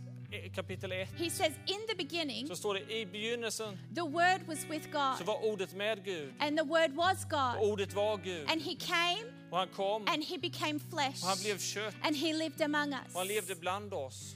[0.55, 4.67] kapitel 1 he says, In the beginning, så står det i begynnelsen the Word was
[4.71, 6.33] with så God, var ordet med Gud.
[6.41, 7.71] and the Word was Och God.
[7.71, 8.51] ordet var Gud.
[8.51, 12.17] And He came Och han kom and He became flesh, och han blev kött and
[12.17, 13.29] He lived among och han us.
[13.29, 14.35] levde bland oss.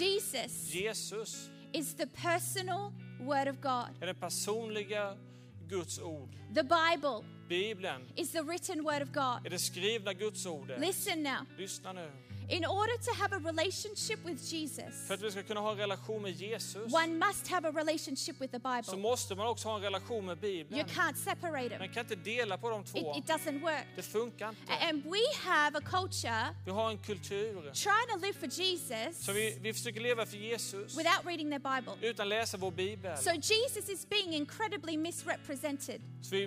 [0.00, 4.02] Jesus Jesus is the personal Word of God.
[4.02, 5.16] är den personliga
[5.68, 6.28] Guds ord.
[6.54, 9.46] The Bible Bibeln is the written Word of God.
[9.46, 10.80] är det skrivna Guds ordet.
[10.80, 11.46] Listen now.
[11.58, 12.10] Lyssna nu.
[12.52, 15.78] In order to have a relationship with Jesus, För att vi ska kunna ha en
[15.78, 19.02] relation med Jesus one must have a relationship with the så Bible.
[19.02, 20.86] måste man också ha en relation med You Bibeln.
[20.88, 21.78] can't separate them.
[21.78, 23.14] Man kan inte dela på de It, två.
[23.18, 23.86] it doesn't work.
[23.96, 24.72] Det funkar inte.
[24.88, 25.18] And we
[25.50, 29.72] have a culture Vi har en kultur trying to live for Jesus så vi, vi
[29.72, 32.08] försöker leva för Jesus without reading their Bible.
[32.08, 33.16] utan läsa vår bibel.
[33.18, 36.00] So Jesus is being incredibly misrepresented.
[36.22, 36.44] Så vi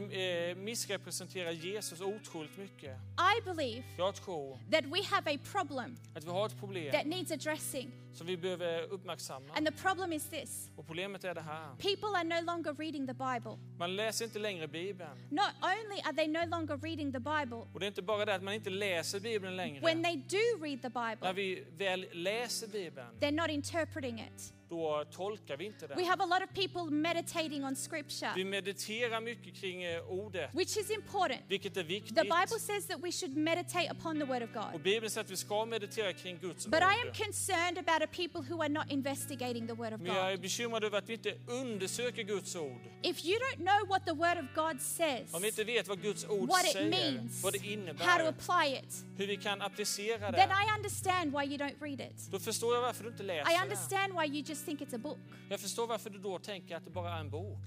[0.50, 2.98] eh, missrepresenterar Jesus otroligt mycket.
[3.38, 7.06] I believe Jag tror that we have a problem att vi har ett problem that
[7.06, 7.92] needs addressing.
[8.16, 9.54] Som vi behöver uppmärksamma.
[9.54, 11.76] And the problem is this Och problemet är det här.
[11.78, 13.58] people are no longer reading the Bible.
[13.80, 15.12] Man läser inte längre Bibeln.
[15.30, 18.36] Not only are they no longer reading the Bible, Och det är inte bara det
[18.36, 20.04] att man inte läser Bibeln when längre.
[20.04, 24.52] they do read the När Bible, vi väl läser Bibeln, they're not interpreting it.
[24.70, 26.06] då tolkar vi inte We den.
[26.06, 30.78] have a lot of people meditating on scripture, Vi mediterar mycket kring eh, ordet, which
[30.78, 31.42] is important.
[31.48, 32.16] vilket är The viktigt.
[32.16, 34.82] Bible says that we should meditate upon the Word of Och God.
[34.82, 37.18] Bibeln säger att vi ska meditera kring Guds But I am ord.
[37.26, 40.42] concerned about a people who are not investigating the Word of Men jag är God.
[40.42, 42.82] bekymrad över att vi inte undersöker Guds ord.
[43.04, 46.02] If you don't know what the Word of God says, Om vi inte vet vad
[46.02, 49.38] Guds ord what it säger, means, vad det how to innebär, apply it, hur vi
[49.38, 52.32] kan applicera then det, I understand why you don't read it.
[52.32, 53.64] då förstår jag varför du inte I läser det.
[53.64, 55.20] understand why you just think it's a book.
[55.50, 57.58] Jag förstår varför du då tänker att det bara är en bok.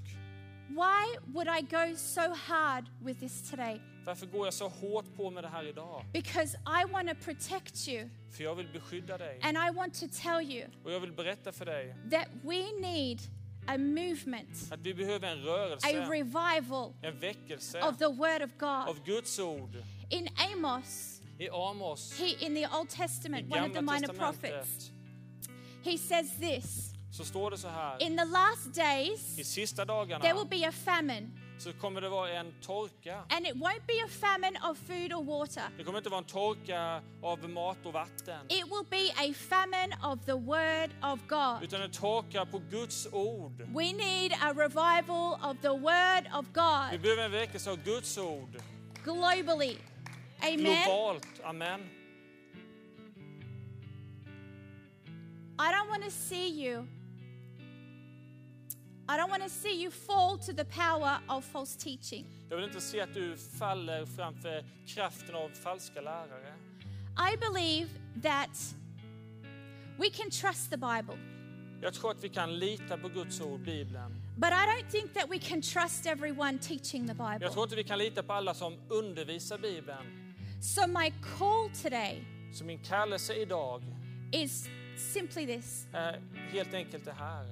[0.68, 3.80] Why would I go so hard with this today?
[4.04, 6.04] Varför går jag så hårt på med det här idag?
[6.12, 9.40] Because I want to protect you För jag vill beskydda dig.
[9.42, 13.20] and I want to tell you Och jag vill berätta för dig that we need
[13.66, 18.88] a movement, att vi behöver en a revival en väckelse of the Word of God.
[18.88, 19.76] av Guds ord.
[20.10, 24.90] In Amos, I Amos, he in the Old Testament, one of the minor prophets,
[25.84, 26.87] he says this
[27.18, 28.02] så står det så här.
[28.02, 32.08] In the last days, I sista there will dagarna be a famine, så kommer det
[32.08, 33.24] vara en torka.
[33.30, 35.62] and it won't be a famine of food or water.
[35.76, 38.46] Det kommer inte vara en torka av mat och vatten.
[38.48, 41.62] It will be a famine of the Word of God.
[41.62, 43.60] Utan en torka på Guds ord.
[43.74, 48.18] We need a revival of the Word of Vi God behöver en väckelse av Guds
[48.18, 48.62] ord.
[49.04, 49.76] globally.
[50.42, 50.84] Amen.
[50.84, 51.26] Globalt.
[51.44, 51.80] Amen.
[55.60, 56.86] I don't want to see you.
[59.10, 62.26] I don't want to see you fall to the power of false teaching.
[62.48, 66.54] Jag vill inte se att du faller framför kraften av falska lärare.
[67.32, 67.88] I believe
[68.22, 68.74] that
[69.98, 71.18] we can trust the Bible,
[71.82, 74.22] Jag tror att vi kan lita på Guds ord, Bibeln.
[74.36, 77.50] but I don't think that we can trust everyone teaching the Jag Bible.
[77.52, 80.34] tror inte vi kan lita på alla som undervisar Bibeln.
[80.62, 83.82] So, my call today Så min kallelse idag
[84.32, 84.68] is
[85.12, 87.46] simply this är helt enkelt det här.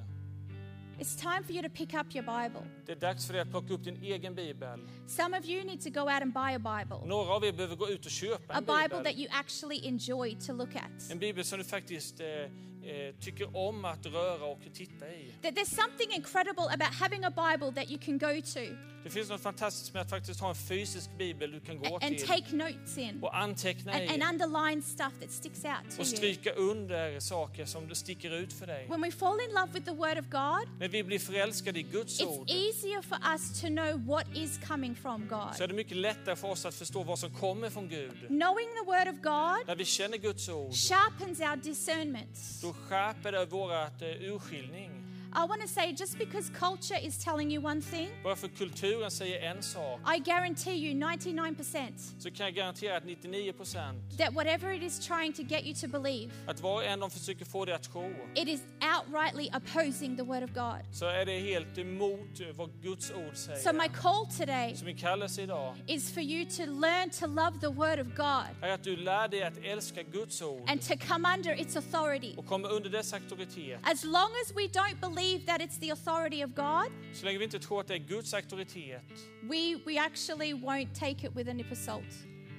[0.98, 2.60] It's time for you to pick up your Bible.
[2.86, 4.80] Det är dags för dig att plocka upp din egen bibel.
[5.06, 7.76] Some of you need to go out and buy a Bible, Några av er behöver
[7.76, 9.04] gå ut och köpa a en Bible bibel.
[9.04, 11.10] that you actually enjoy to look at.
[11.10, 15.32] En bibel som du faktiskt eh, eh, tycker om att röra och titta i.
[15.42, 18.60] That there's something incredible about having a Bible that you can go to
[19.06, 22.04] Det finns något fantastiskt med att faktiskt ha en fysisk bibel du kan gå and,
[22.04, 25.90] and till take notes in och anteckna and, and i underline stuff that sticks out
[25.90, 26.16] to och you.
[26.16, 28.86] stryka under saker som sticker ut för dig.
[28.90, 31.82] When we fall in love with the Word of God, När vi blir förälskade i
[31.82, 35.68] Guds it's ord easier for us to know what is coming from så är God.
[35.68, 38.26] det mycket lättare för oss att förstå vad som kommer från Gud.
[38.26, 42.38] Knowing the Word of God När vi känner Guds ord, sharpens our discernment.
[42.62, 44.95] då skärper det vårat eh, urskiljning.
[45.38, 49.10] I want to say just because culture is telling you one thing, Bara för kulturen
[49.10, 54.32] säger en sak I guarantee you 99% så kan jag garantera att 99 procent, that
[54.34, 57.64] whatever it is trying to get you to believe, att och en de försöker få
[57.64, 60.94] dig att tro, it is outrightly opposing the Word of God.
[60.94, 63.88] så är det helt emot vad Guds ord So, my säger.
[63.88, 67.98] call today Så min kallelse idag is for you to learn to love the Word
[68.00, 71.60] of God är att du lär dig att älska Guds ord and to come under
[71.60, 72.34] its authority.
[72.36, 73.80] och komma under dess auktoritet.
[73.82, 77.44] As long as we don't believe that it's the authority of God, Så länge vi
[77.44, 79.02] inte tror att det är Guds auktoritet
[79.42, 82.14] we, we actually won't take it with a nip of salt.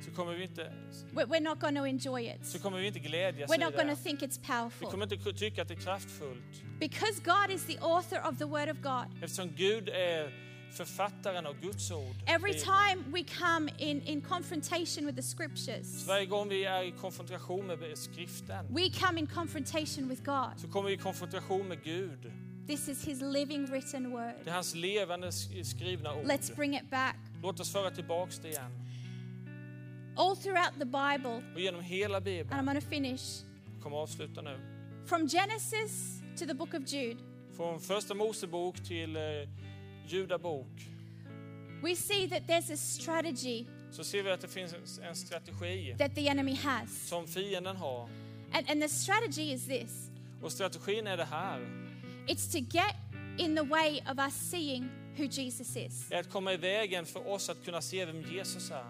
[0.06, 0.72] så kommer vi inte,
[1.14, 2.46] We're, we're not going to enjoy it.
[2.46, 4.04] så kommer vi inte glädjas We're i not going to det.
[4.04, 4.88] think it's Vi powerful.
[4.92, 6.64] kommer inte tycka att det är kraftfullt.
[6.80, 9.24] Because God is the author of the Word of God.
[9.24, 12.16] Eftersom Gud är författaren av Guds ord.
[12.28, 12.66] Every Bibeln.
[12.66, 17.68] time we come in, in confrontation with the scriptures, Varje gång vi är i konfrontation
[17.68, 20.60] med skriften we come in confrontation with God.
[20.60, 22.32] så kommer vi i konfrontation med Gud.
[22.68, 24.34] This is His living written word.
[24.44, 26.26] Det är hans levande sk- skrivna ord.
[26.26, 27.16] Let's bring it back.
[27.44, 28.72] Låt oss föra tillbaks det igen.
[30.16, 33.98] All throughout the Bible, Och genom hela and I'm Bibeln, going to finish jag kommer
[33.98, 34.60] avsluta nu.
[35.06, 37.20] from Genesis to the book of Jude,
[37.58, 39.22] Från första Mosebok till eh,
[40.08, 40.68] Judabok
[41.84, 44.74] we see that there's a strategy så ser vi att det finns
[45.10, 47.08] en strategi that the enemy has.
[47.08, 48.10] som fienden har.
[48.54, 50.10] And, and the strategy is this
[50.42, 51.87] Och strategin är det här.
[52.28, 52.96] It's to get
[53.38, 56.12] in the way of us seeing who Jesus is.
[56.12, 58.86] är att komma i vägen för oss att kunna se vem Jesus är.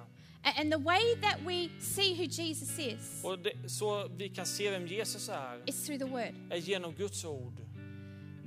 [0.62, 4.70] And the way that we see who Jesus is Och det, så vi kan se
[4.72, 6.36] vem Jesus är, is through the Word.
[6.52, 7.54] är genom Guds ord.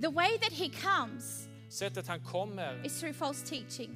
[0.00, 3.90] The way that He comes Sättet han kommer is through false teaching,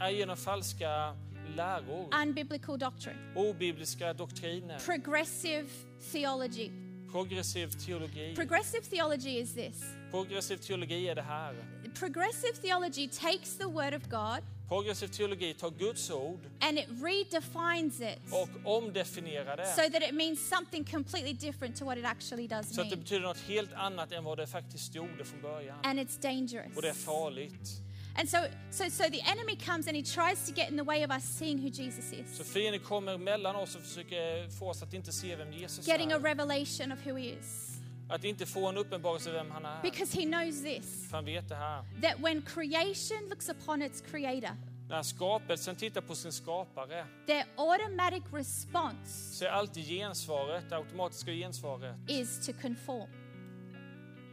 [0.00, 1.16] är genom falska
[1.56, 5.66] läror, unbiblical doctrine, obibliska doktriner, progressive
[6.12, 6.70] theology.
[7.14, 8.34] Progressiv teologi.
[8.34, 11.54] Progressive theology is this Progressiv teologi är det här.
[11.94, 18.00] progressive theology takes the Word of God Progressiv teologi tar Guds ord and it redefines
[18.00, 19.66] it och omdefinierar det.
[19.66, 22.96] so that it means something completely different to what it actually does Så att det
[22.96, 23.02] mean.
[23.02, 25.78] betyder något helt annat än vad det faktiskt gjorde från början.
[25.82, 26.76] And it's dangerous.
[26.76, 27.83] Och det är farligt.
[28.16, 28.38] And so,
[28.70, 31.24] so, so the enemy comes and he tries to get in the way of us
[31.24, 35.12] seeing who Jesus Så is, fienden kommer mellan oss och försöker få oss att inte
[35.12, 36.20] se vem Jesus getting a är.
[36.20, 37.70] revelation of who he is.
[38.08, 39.82] Att inte få en uppenbarelse vem han är.
[39.82, 41.84] Because he knows this För han vet det här.
[42.02, 44.56] that when creation looks upon its creator,
[44.88, 51.30] När skapelsen tittar på sin skapare their automatic response så är alltid gensvaret, det automatiska
[51.32, 53.08] gensvaret, is to conform,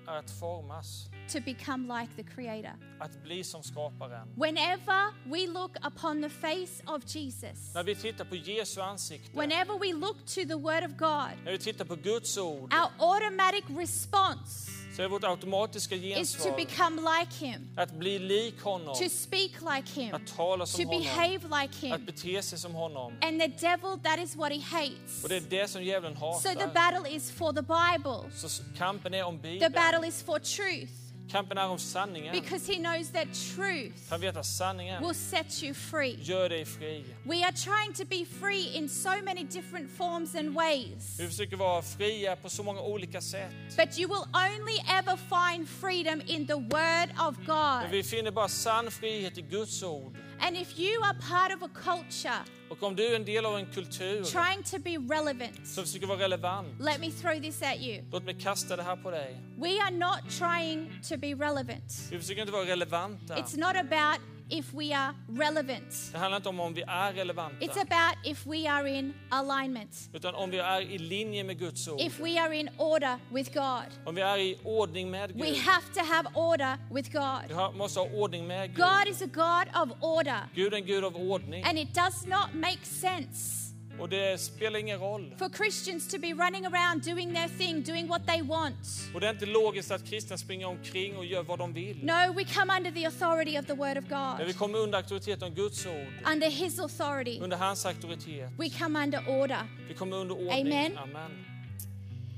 [0.07, 1.07] är att formas.
[1.33, 2.73] To become like the creator.
[2.99, 4.27] Att bli som skaparen.
[4.35, 9.79] Whenever we look upon the face of Jesus, När vi tittar på Jesu ansikte, whenever
[9.79, 13.63] we look to the Word of God, när vi tittar på Guds ord, our automatic
[13.77, 19.09] response så är vårt automatiska is to become like Him, att bli lik honom, to
[19.09, 21.93] speak like Him, att tala to som honom, behave like him.
[21.93, 23.13] att bete sig som honom.
[23.21, 25.23] And the devil, that is what he hates.
[25.23, 28.31] Och det är det som djävulen So the battle is for the Bible.
[28.35, 29.73] Så kampen är om Bibeln.
[29.73, 31.00] The battle is for truth
[31.31, 32.35] Kampen är om sanningen.
[32.41, 36.17] because he knows that truth Han vet att sanningen will set you free.
[36.21, 37.05] gör dig fri.
[37.23, 41.19] We are trying to be free in so many different forms and ways.
[41.19, 43.51] Vi försöker vara fria på så många olika sätt.
[43.77, 47.45] But you will only ever find freedom in the Word of Men
[47.81, 47.91] God.
[47.91, 50.15] vi finner bara sann frihet i Guds ord.
[50.43, 53.57] And if you are part of a culture Och om du är en del av
[53.57, 57.77] en kultur trying to be relevant, som försöker vara relevant, let me throw this at
[57.79, 58.03] you.
[58.11, 59.41] låt mig kasta det här på dig.
[59.57, 62.07] We are not trying to be relevant.
[62.11, 63.35] Vi försöker inte vara relevanta.
[63.35, 64.19] It's not about
[64.51, 66.09] if we are relevant.
[66.11, 70.09] Det handlar inte om om vi är relevanta, It's about if we are in alignment,
[70.13, 72.01] utan om vi är i linje med Guds ord.
[72.01, 73.83] if we are in order with God.
[74.05, 77.51] Om vi är i ordning med We have to have order with God.
[77.51, 78.77] har- måste ha ordning med Gud.
[78.85, 81.63] God is a God of order, Gud är en Gud av ordning.
[81.63, 83.60] and it does not make sense
[83.99, 85.35] Och det spelar ingen roll.
[85.39, 88.75] for Christians to be running around doing their thing, doing what they want.
[89.13, 92.05] Och det är inte logiskt att kristna springer omkring och gör vad de vill.
[92.05, 94.97] No, we come under the authority of the Word of Men vi God, kommer under
[94.97, 96.07] auktoriteten av Guds ord.
[96.33, 97.39] under His authority.
[97.39, 98.49] Under hans auktoritet.
[98.59, 99.61] We come under order.
[99.87, 100.67] Vi kommer under ordning.
[100.67, 100.97] Amen.
[100.97, 101.31] Amen.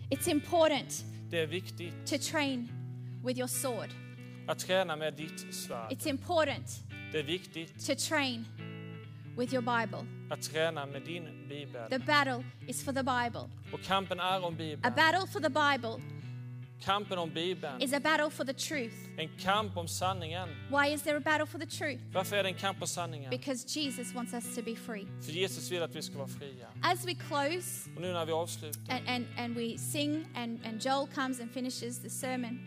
[0.09, 2.69] It's important Det är viktigt to train
[3.25, 3.89] with your sword.
[4.47, 5.91] att träna med ditt svärd.
[5.91, 6.65] It's important
[7.11, 8.45] Det är viktigt to train
[9.37, 10.05] with your Bible.
[10.29, 11.89] att träna med din bibel.
[11.89, 13.49] The battle is for the Bible.
[13.73, 14.81] Och kampen är om A bibeln.
[14.95, 16.03] battle for the Bible
[16.81, 17.81] Kampen om bibeln.
[17.81, 18.95] is a battle for the truth.
[19.17, 20.49] En kamp om sanningen.
[20.69, 22.01] Why is there a battle for the truth?
[22.13, 23.29] Varför är det en kamp om sanningen?
[23.29, 25.07] Because Jesus wants us to be free.
[25.21, 26.67] För Jesus vill att vi ska vara fria.
[26.81, 30.81] As we close Och nu när vi avslutar and, and, and we sing, and, and
[30.85, 32.59] Joel comes and finishes the sermon,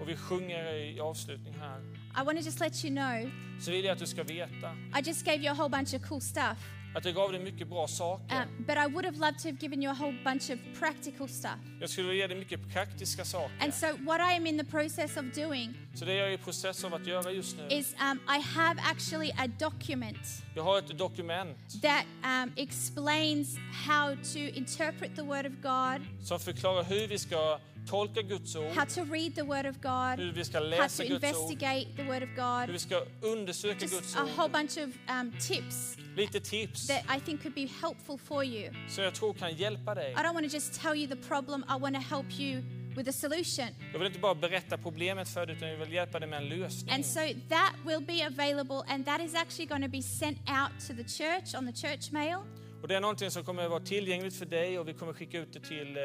[0.00, 1.80] och vi sjunger i avslutning här.
[2.16, 5.02] I want to just let you know Så vill jag att du ska veta I
[5.04, 6.58] just gave you a whole bunch of cool stuff.
[6.94, 8.36] Att jag gav dig mycket bra saker.
[8.42, 11.28] Um, but I would have loved to have given you a whole bunch of practical
[11.28, 11.58] stuff.
[11.80, 13.50] Jag skulle vilja ge dig mycket praktiska saker.
[13.60, 16.38] And so, what I am in the process of doing Så det jag är i
[16.38, 17.76] process av att göra just nu.
[17.76, 24.14] is um, I have actually a document Jag har ett dokument that um, explains how
[24.32, 28.84] to interpret the Word of God, som förklarar hur vi ska tolka Guds ord, how
[28.84, 31.86] to read the Word of God, hur vi ska how läsa to Guds ord, investigate
[31.96, 32.70] the Word of hur God.
[32.70, 34.52] vi ska undersöka Guds Just a whole ord.
[34.52, 38.72] bunch of um, tips Lite tips that I think could be helpful for you.
[38.88, 40.12] som jag tror kan hjälpa dig.
[40.12, 42.62] I don't want to just tell you the problem, I want to help you
[42.96, 43.68] with a solution.
[43.92, 46.48] Jag vill inte bara berätta problemet för dig utan jag vill hjälpa dig med en
[46.48, 46.94] lösning.
[46.94, 50.86] And so that will be available, and that is actually going to be sent out
[50.88, 52.38] to the church on the church mail.
[52.82, 55.38] Och det är någonting som kommer att vara tillgängligt för dig och vi kommer skicka
[55.38, 56.02] ut det till eh,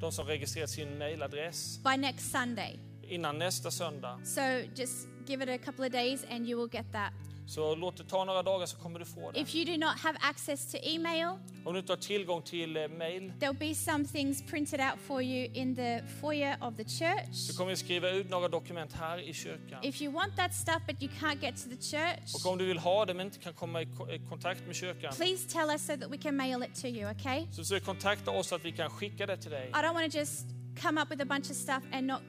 [0.00, 2.78] de som registrerat sin mailadress by next Sunday.
[3.08, 4.20] innan nästa söndag.
[4.24, 4.40] So
[4.74, 7.12] just give it a couple of days and you will get that.
[7.50, 9.40] Så låt det ta några dagar så kommer du få det.
[9.40, 11.26] If you do not have access to email,
[11.64, 15.22] Om du inte har tillgång till eh, mail there'll be some things printed out for
[15.22, 17.34] you in the foyer of the church.
[17.34, 19.78] så kommer vi skriva ut några dokument här i kyrkan.
[19.84, 22.66] If you want that stuff but you can't get to the church, Och om du
[22.66, 25.70] vill ha det men inte kan komma i ko- i kontakt med kyrkan please tell
[25.70, 27.46] us so that we can mail it to you, okay?
[27.52, 29.68] så försök kontakta oss så att vi kan skicka det till dig.
[29.68, 30.46] I don't want to just
[30.82, 32.20] come up with a bunch of stuff and not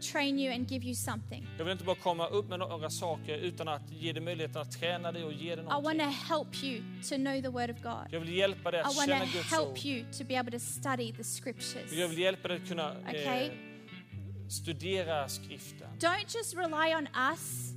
[0.00, 1.46] train you and give you something.
[1.58, 4.72] Jag vill inte bara komma upp med några saker utan att ge dig möjligheten att
[4.72, 6.06] träna dig och ge dig I want någonting.
[6.06, 8.06] to help you to know the Word of God.
[8.10, 9.58] Jag vill hjälpa dig I att want känna to Guds ord.
[9.58, 11.92] help you to be able to study the scriptures.
[11.92, 13.44] Jag vill hjälpa dig att kunna Okay.
[13.46, 13.50] eh,
[14.48, 15.88] studera skriften.
[15.98, 17.72] Don't just rely on us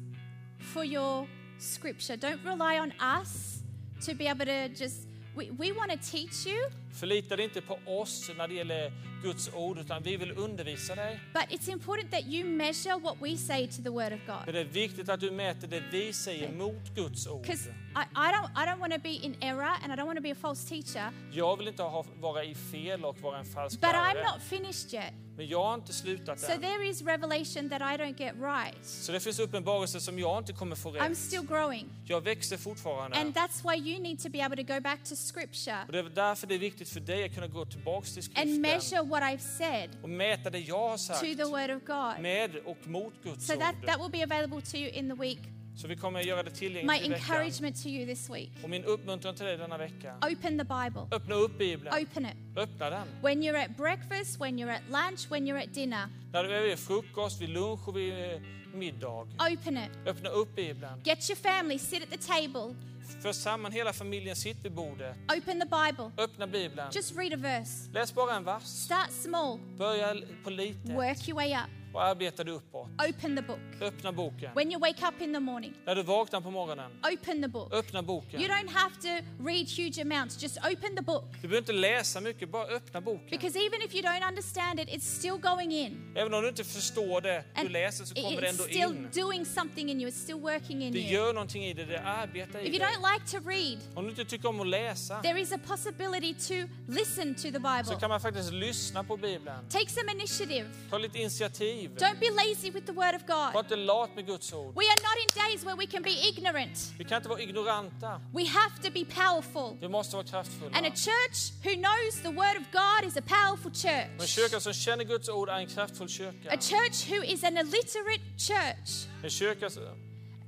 [0.73, 1.27] for your
[1.59, 2.17] scripture.
[2.17, 2.91] Don't rely on
[3.21, 3.63] us
[4.05, 5.08] to be able to just.
[5.35, 8.91] We, we want to teach you, Förlita dig inte på oss när det gäller
[9.23, 11.19] Guds ord utan vi vill undervisa dig.
[11.33, 14.53] but it's important that you measure what we say to the Word of Men God.
[14.53, 17.41] det är viktigt att du mäter det vi säger mot Guds ord.
[17.41, 17.73] Because I,
[18.15, 20.31] I don't, I don't want to be in error and I don't want to be
[20.31, 23.89] a false teacher, Jag vill inte ha, vara i fel och vara en falsk but
[23.89, 24.23] I'm lärare.
[24.33, 25.13] not finished yet.
[25.39, 26.61] Men jag har inte slutat So än.
[26.61, 28.85] there is revelation that I don't get right.
[28.85, 31.17] Så det finns uppenbarelser som jag inte kommer få I'm rätt.
[31.17, 31.89] still growing.
[32.05, 33.17] Jag växer fortfarande.
[33.17, 35.99] And that's why you need to be able to go back to scripture Och det
[35.99, 39.01] är därför det är viktigt för dig att kunna gå tillbaks till and skriften measure
[39.03, 42.21] what I've said och mäta det jag har to sagt the Word of God.
[42.21, 43.85] med och mot Guds So that, ord.
[43.85, 45.39] that will be available to you in the week.
[45.81, 47.13] Så vi kommer göra det My tillgängligt i veckan.
[47.13, 50.15] encouragement to you this week Och min uppmuntran till dig denna vecka.
[50.21, 51.87] open the Bible, Öppna upp Bibeln.
[52.03, 52.35] open it.
[52.57, 53.07] Öppna den.
[53.21, 56.61] When you're at breakfast, when you're at lunch, when you're at dinner, När du är
[56.63, 58.41] vid frukost, vid lunch och vid eh,
[58.73, 59.27] middag.
[59.53, 59.91] open it.
[60.05, 61.01] Öppna upp Bibeln.
[61.03, 62.75] Get your family, sit at the table,
[63.21, 65.15] För samman hela familjen, sitt vid bordet.
[65.37, 66.11] open the Bible.
[66.23, 66.87] Öppna Bibeln.
[66.95, 67.89] Just read a verse.
[67.93, 68.63] Läs bara en vers.
[68.63, 71.78] Start small, Börja på lite work your way up.
[71.93, 72.87] Och arbeta dig uppåt.
[73.09, 73.59] Open the book.
[73.81, 74.51] Öppna boken.
[74.55, 77.73] When you wake up in the morning, När du vaknar på morgonen, open the book.
[77.73, 78.39] öppna boken.
[78.41, 79.07] You don't have to
[79.45, 81.23] read huge amounts, just open the book.
[81.31, 83.27] Du behöver inte läsa mycket, bara öppna boken.
[83.29, 86.13] Because even if you don't understand it, it's still going in.
[86.15, 88.81] Även om du inte förstår det du And läser så kommer det it's ändå still
[88.81, 89.09] in.
[89.13, 91.09] doing something in you, it's still working in Det you.
[91.13, 92.87] gör någonting i det, det arbetar i If you dig.
[92.87, 96.33] don't like to read, Om du inte tycker om att läsa there is a possibility
[96.33, 96.53] to
[96.87, 97.99] listen to the så Bible.
[97.99, 99.69] kan man faktiskt lyssna på Bibeln.
[99.69, 100.65] Take some initiative.
[100.89, 101.78] Ta lite initiativ.
[101.87, 103.63] Don't be lazy with the Word of Var God.
[103.65, 104.75] inte lat med Guds ord.
[104.75, 106.93] We are not in days where we can be ignorant.
[106.97, 108.21] Vi kan inte vara ignoranta.
[108.33, 109.77] We have to be powerful.
[109.81, 110.77] Vi måste vara kraftfulla.
[110.77, 114.29] And a church who knows the Word of God is a powerful Och en church.
[114.29, 116.49] kyrka som känner Guds ord är en kraftfull kyrka.
[116.51, 119.83] A church who is an illiterate church, En kyrka, som-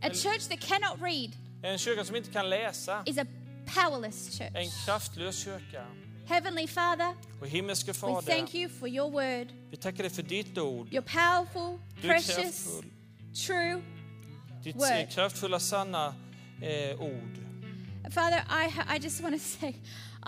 [0.01, 1.31] a church that cannot read,
[1.63, 3.25] en kyrka som inte kan läsa is a
[3.65, 4.85] powerless är en church.
[4.85, 5.85] kraftlös kyrka.
[6.31, 9.47] Heavenly Father, Och himmelske we Fader, thank you for your word.
[9.69, 10.93] vi tackar dig för ditt ord.
[10.93, 12.85] Your powerful, Du är precious, kraftfull.
[13.47, 13.81] true
[14.63, 14.91] Ditt word.
[14.91, 16.13] eh, kraftfulla, sanna
[16.61, 17.37] eh, ord.
[18.11, 19.75] Father, I, I just want to say,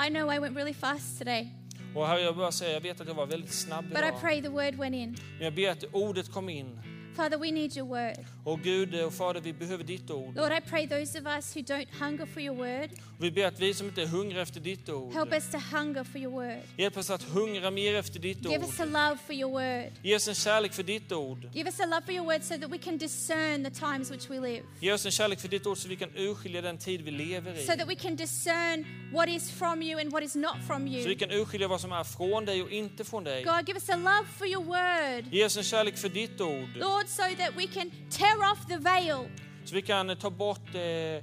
[0.08, 1.50] I know I went really fast today,
[1.96, 4.22] Och Herre, jag bara säger, jag vet att jag var väldigt snabb but I idag.
[4.22, 5.18] pray the word went in.
[5.38, 6.80] Men jag ber att ordet kom in.
[7.16, 8.26] Father, we need your word.
[8.44, 10.36] Och Gud och Fader, vi behöver ditt ord.
[10.36, 12.90] Lord, I pray those of us who don't hunger for your word,
[13.20, 16.04] vi ber att vi som inte är hungriga efter ditt ord, help us to hunger
[16.04, 16.62] for your word.
[16.78, 18.90] hjälp oss att hungra mer efter ditt Give us a ord.
[18.92, 19.92] love for your word.
[20.02, 21.50] Ge oss en kärlek för ditt ord.
[21.54, 24.30] Give us a love for your word so that we can discern the times which
[24.30, 27.02] we live, Ge oss en kärlek för ditt ord så vi kan urskilja den tid
[27.02, 27.66] vi lever i.
[27.66, 30.94] so that we can discern what is from you and what is not from Så
[30.94, 31.16] vi you.
[31.18, 33.44] kan urskilja vad som är från dig och inte från dig.
[33.44, 36.70] God, give us a love for your word, Ge oss en kärlek för ditt ord.
[36.76, 39.30] Lord, so that we can tear off the veil
[39.66, 41.22] Så vi kan ta bort eh, eh,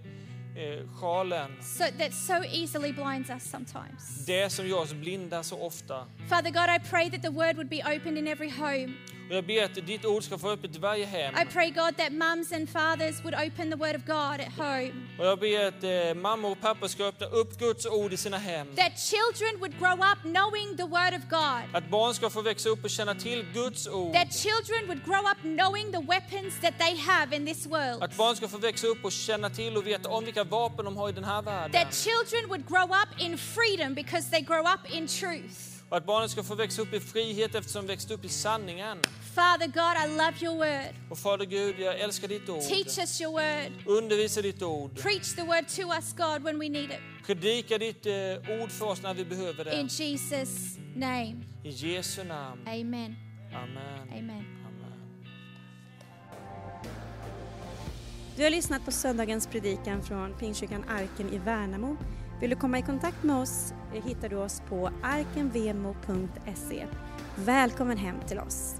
[1.01, 1.51] sjalen.
[1.61, 4.25] so that so easily blinds us sometimes.
[4.27, 6.07] Det som gör oss blinda så ofta.
[6.29, 8.95] Father God, I pray that the word would be opened in every home.
[9.31, 11.35] Och jag ber att ditt ord ska få öppet i varje hem.
[11.35, 14.93] I pray, God, that mums and fathers would open the word of God at home.
[15.19, 18.39] Och jag ber att eh, mammor och pappor ska öppna upp Guds ord i sina
[18.39, 18.67] hem.
[18.77, 21.63] That children would grow up knowing the word of God.
[21.73, 24.15] Att barn ska få växa upp och känna till Guds ord.
[24.15, 28.03] That children would grow up knowing the weapons that they have in this world.
[28.03, 30.97] Att barn ska få växa upp och känna till och veta om vilka vapen de
[30.97, 31.73] har i den här världen.
[31.73, 35.71] That children would grow up in freedom because they grow up in truth.
[35.91, 38.99] Och att barnen ska få växa upp i frihet eftersom de växt upp i sanningen.
[39.35, 40.95] Father God, I love your word.
[41.11, 42.61] Och Fader Gud, jag älskar ditt ord.
[42.61, 43.73] Teach us your word.
[43.87, 45.03] Undervisa ditt ord.
[45.03, 47.27] Preach the word to us, God, when we need it.
[47.27, 49.81] Predika ditt eh, ord för oss när vi behöver det.
[49.81, 51.37] In Jesus' name.
[51.65, 52.61] I Jesu namn.
[52.67, 53.17] Amen.
[53.55, 54.09] Amen.
[54.11, 54.31] Amen.
[54.31, 54.45] Amen.
[58.37, 61.97] Du har lyssnat på söndagens predikan från Pingstkyrkan Arken i Värnamo.
[62.41, 66.87] Vill du komma i kontakt med oss eh, hittar du oss på arkenvemo.se.
[67.37, 68.80] Välkommen hem till oss!